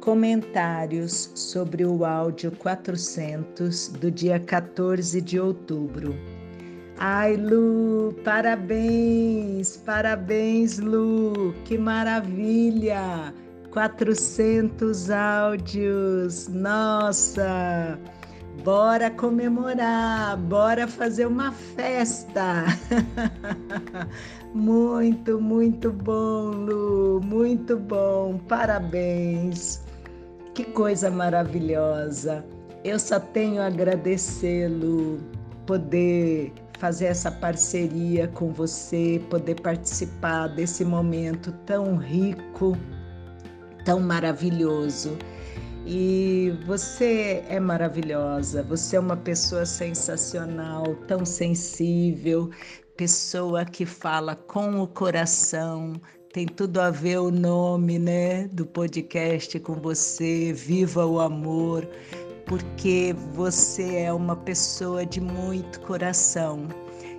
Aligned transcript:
Comentários 0.00 1.30
sobre 1.34 1.84
o 1.84 2.04
áudio 2.04 2.52
400 2.52 3.88
do 3.88 4.10
dia 4.10 4.38
14 4.38 5.20
de 5.20 5.40
outubro. 5.40 6.14
Ai, 6.98 7.36
Lu, 7.36 8.14
parabéns, 8.24 9.76
parabéns, 9.76 10.78
Lu, 10.78 11.54
que 11.64 11.76
maravilha! 11.76 13.34
400 13.70 15.10
áudios, 15.10 16.48
nossa! 16.48 17.98
Bora 18.64 19.10
comemorar, 19.10 20.36
bora 20.36 20.88
fazer 20.88 21.26
uma 21.26 21.52
festa. 21.52 22.64
muito, 24.52 25.40
muito 25.40 25.92
bom, 25.92 26.50
Lu, 26.50 27.20
muito 27.22 27.76
bom. 27.76 28.38
Parabéns. 28.48 29.87
Que 30.58 30.64
coisa 30.64 31.08
maravilhosa. 31.08 32.44
Eu 32.82 32.98
só 32.98 33.20
tenho 33.20 33.62
a 33.62 33.66
agradecer, 33.66 34.66
Lu, 34.66 35.20
poder 35.64 36.52
fazer 36.80 37.04
essa 37.04 37.30
parceria 37.30 38.26
com 38.26 38.52
você, 38.52 39.22
poder 39.30 39.60
participar 39.60 40.48
desse 40.48 40.84
momento 40.84 41.52
tão 41.64 41.96
rico, 41.96 42.76
tão 43.84 44.00
maravilhoso. 44.00 45.16
E 45.86 46.52
você 46.66 47.44
é 47.48 47.60
maravilhosa, 47.60 48.64
você 48.64 48.96
é 48.96 49.00
uma 49.00 49.16
pessoa 49.16 49.64
sensacional, 49.64 50.96
tão 51.06 51.24
sensível, 51.24 52.50
pessoa 52.96 53.64
que 53.64 53.86
fala 53.86 54.34
com 54.34 54.82
o 54.82 54.88
coração. 54.88 55.92
Tem 56.32 56.46
tudo 56.46 56.78
a 56.78 56.90
ver 56.90 57.18
o 57.20 57.30
nome, 57.30 57.98
né, 57.98 58.48
do 58.48 58.66
podcast 58.66 59.58
com 59.60 59.74
você, 59.76 60.52
Viva 60.52 61.06
o 61.06 61.20
Amor, 61.20 61.88
porque 62.44 63.16
você 63.32 63.96
é 64.02 64.12
uma 64.12 64.36
pessoa 64.36 65.06
de 65.06 65.22
muito 65.22 65.80
coração. 65.80 66.68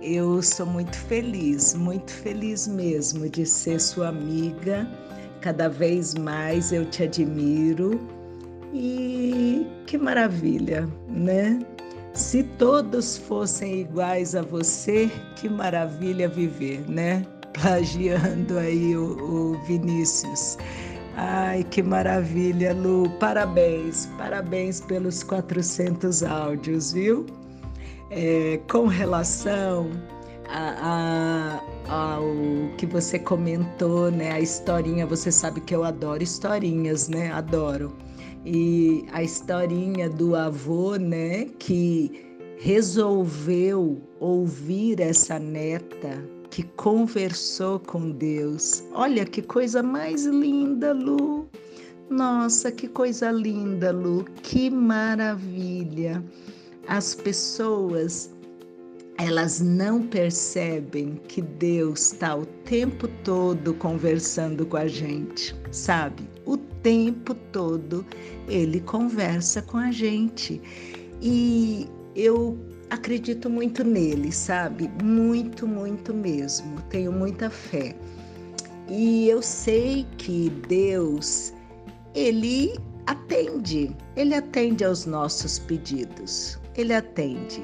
Eu 0.00 0.42
sou 0.42 0.64
muito 0.64 0.96
feliz, 0.96 1.74
muito 1.74 2.10
feliz 2.10 2.66
mesmo 2.66 3.28
de 3.28 3.44
ser 3.44 3.78
sua 3.78 4.08
amiga. 4.08 4.88
Cada 5.42 5.68
vez 5.68 6.14
mais 6.14 6.72
eu 6.72 6.86
te 6.86 7.02
admiro 7.02 8.00
e 8.72 9.66
que 9.86 9.98
maravilha, 9.98 10.88
né? 11.08 11.58
Se 12.14 12.42
todos 12.42 13.18
fossem 13.18 13.82
iguais 13.82 14.34
a 14.34 14.40
você, 14.40 15.10
que 15.36 15.46
maravilha 15.46 16.26
viver, 16.26 16.88
né? 16.88 17.26
Plagiando 17.54 18.58
aí 18.58 18.96
o, 18.96 19.54
o 19.54 19.58
Vinícius. 19.66 20.58
Ai, 21.16 21.64
que 21.64 21.82
maravilha, 21.82 22.74
Lu. 22.74 23.08
Parabéns, 23.20 24.06
parabéns 24.18 24.80
pelos 24.80 25.22
400 25.22 26.22
áudios, 26.22 26.92
viu? 26.92 27.24
É, 28.10 28.60
com 28.70 28.86
relação 28.86 29.90
a, 30.48 31.60
a, 31.88 32.12
ao 32.12 32.24
que 32.76 32.86
você 32.86 33.18
comentou, 33.18 34.10
né? 34.10 34.32
A 34.32 34.40
historinha, 34.40 35.06
você 35.06 35.30
sabe 35.30 35.60
que 35.60 35.74
eu 35.74 35.84
adoro 35.84 36.22
historinhas, 36.22 37.08
né? 37.08 37.30
Adoro 37.32 37.92
e 38.44 39.06
a 39.12 39.22
historinha 39.22 40.08
do 40.08 40.36
avô, 40.36 40.96
né, 40.96 41.46
que 41.58 42.33
resolveu 42.58 44.00
ouvir 44.20 45.00
essa 45.00 45.38
neta 45.38 46.22
que 46.50 46.62
conversou 46.62 47.80
com 47.80 48.10
Deus. 48.10 48.84
Olha 48.92 49.24
que 49.24 49.42
coisa 49.42 49.82
mais 49.82 50.24
linda, 50.24 50.92
Lu. 50.92 51.48
Nossa, 52.08 52.70
que 52.70 52.86
coisa 52.86 53.30
linda, 53.30 53.90
Lu. 53.90 54.24
Que 54.42 54.70
maravilha. 54.70 56.22
As 56.86 57.14
pessoas 57.14 58.30
elas 59.18 59.60
não 59.60 60.02
percebem 60.02 61.20
que 61.28 61.40
Deus 61.40 62.12
está 62.12 62.34
o 62.34 62.44
tempo 62.44 63.06
todo 63.22 63.72
conversando 63.74 64.66
com 64.66 64.76
a 64.76 64.88
gente, 64.88 65.54
sabe? 65.70 66.28
O 66.44 66.56
tempo 66.56 67.34
todo 67.52 68.04
ele 68.48 68.80
conversa 68.80 69.62
com 69.62 69.78
a 69.78 69.92
gente. 69.92 70.60
E 71.22 71.86
eu 72.14 72.58
acredito 72.90 73.50
muito 73.50 73.82
nele, 73.84 74.32
sabe? 74.32 74.90
Muito, 75.02 75.66
muito 75.66 76.14
mesmo. 76.14 76.80
Tenho 76.90 77.12
muita 77.12 77.50
fé. 77.50 77.94
E 78.88 79.28
eu 79.28 79.40
sei 79.42 80.06
que 80.18 80.50
Deus, 80.68 81.52
ele 82.14 82.78
atende, 83.06 83.94
ele 84.16 84.34
atende 84.34 84.84
aos 84.84 85.06
nossos 85.06 85.58
pedidos. 85.58 86.58
Ele 86.76 86.92
atende 86.92 87.62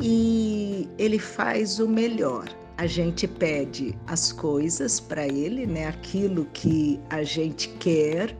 e 0.00 0.88
ele 0.98 1.18
faz 1.18 1.78
o 1.78 1.88
melhor. 1.88 2.44
A 2.78 2.86
gente 2.86 3.28
pede 3.28 3.94
as 4.06 4.32
coisas 4.32 4.98
para 4.98 5.26
ele, 5.26 5.66
né? 5.66 5.86
Aquilo 5.88 6.46
que 6.52 6.98
a 7.10 7.22
gente 7.22 7.68
quer, 7.80 8.34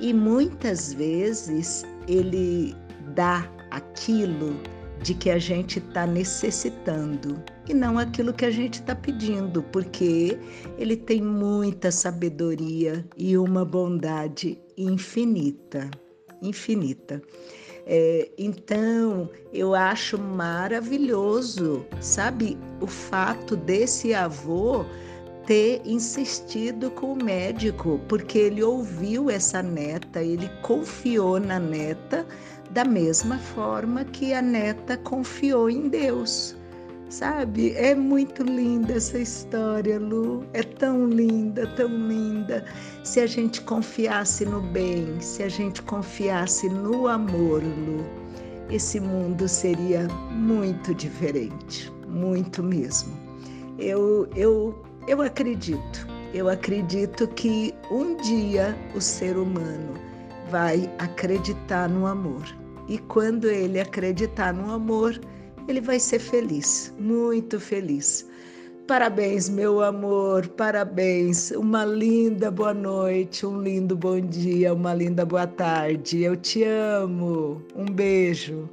e 0.00 0.12
muitas 0.12 0.92
vezes 0.92 1.84
ele 2.08 2.74
dá 3.14 3.48
aquilo 3.72 4.54
de 5.02 5.14
que 5.14 5.30
a 5.30 5.38
gente 5.38 5.78
está 5.78 6.06
necessitando 6.06 7.42
e 7.68 7.74
não 7.74 7.98
aquilo 7.98 8.32
que 8.32 8.44
a 8.44 8.50
gente 8.50 8.74
está 8.74 8.94
pedindo, 8.94 9.62
porque 9.64 10.38
ele 10.78 10.96
tem 10.96 11.20
muita 11.20 11.90
sabedoria 11.90 13.04
e 13.16 13.36
uma 13.36 13.64
bondade 13.64 14.58
infinita, 14.76 15.90
infinita. 16.40 17.20
É, 17.84 18.30
então, 18.38 19.28
eu 19.52 19.74
acho 19.74 20.16
maravilhoso, 20.16 21.84
sabe, 22.00 22.56
o 22.80 22.86
fato 22.86 23.56
desse 23.56 24.14
avô 24.14 24.84
ter 25.46 25.82
insistido 25.84 26.92
com 26.92 27.14
o 27.14 27.24
médico, 27.24 28.00
porque 28.08 28.38
ele 28.38 28.62
ouviu 28.62 29.28
essa 29.28 29.60
neta, 29.60 30.22
ele 30.22 30.48
confiou 30.62 31.40
na 31.40 31.58
neta 31.58 32.24
da 32.72 32.84
mesma 32.84 33.38
forma 33.38 34.04
que 34.04 34.32
a 34.32 34.40
neta 34.40 34.96
confiou 34.96 35.68
em 35.68 35.88
Deus. 35.88 36.56
Sabe? 37.10 37.72
É 37.72 37.94
muito 37.94 38.42
linda 38.42 38.94
essa 38.94 39.18
história, 39.18 39.98
Lu. 39.98 40.46
É 40.54 40.62
tão 40.62 41.06
linda, 41.06 41.66
tão 41.76 41.88
linda. 41.88 42.64
Se 43.04 43.20
a 43.20 43.26
gente 43.26 43.60
confiasse 43.60 44.46
no 44.46 44.62
bem, 44.62 45.20
se 45.20 45.42
a 45.42 45.48
gente 45.48 45.82
confiasse 45.82 46.70
no 46.70 47.06
amor, 47.06 47.62
Lu, 47.62 48.06
esse 48.70 48.98
mundo 48.98 49.46
seria 49.46 50.08
muito 50.30 50.94
diferente, 50.94 51.92
muito 52.08 52.62
mesmo. 52.62 53.12
Eu, 53.78 54.26
eu, 54.34 54.82
eu 55.06 55.20
acredito, 55.20 56.06
eu 56.32 56.48
acredito 56.48 57.28
que 57.28 57.74
um 57.90 58.16
dia 58.16 58.74
o 58.94 59.00
ser 59.02 59.36
humano 59.36 59.92
vai 60.50 60.90
acreditar 60.98 61.90
no 61.90 62.06
amor. 62.06 62.61
E 62.88 62.98
quando 62.98 63.48
ele 63.48 63.80
acreditar 63.80 64.52
no 64.52 64.70
amor, 64.72 65.20
ele 65.68 65.80
vai 65.80 65.98
ser 65.98 66.18
feliz, 66.18 66.94
muito 66.98 67.60
feliz. 67.60 68.28
Parabéns, 68.86 69.48
meu 69.48 69.80
amor, 69.80 70.48
parabéns. 70.48 71.52
Uma 71.52 71.84
linda 71.84 72.50
boa 72.50 72.74
noite, 72.74 73.46
um 73.46 73.62
lindo 73.62 73.96
bom 73.96 74.20
dia, 74.20 74.74
uma 74.74 74.92
linda 74.92 75.24
boa 75.24 75.46
tarde. 75.46 76.22
Eu 76.22 76.36
te 76.36 76.64
amo. 76.64 77.62
Um 77.76 77.86
beijo. 77.86 78.68